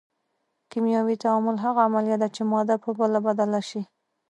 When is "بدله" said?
3.27-3.61